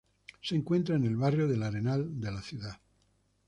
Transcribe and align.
Se 0.41 0.55
encuentra 0.55 0.95
en 0.95 1.03
el 1.05 1.15
barrio 1.15 1.47
del 1.47 1.61
Arenal 1.61 2.19
de 2.19 2.31
la 2.31 2.41
ciudad. 2.41 2.81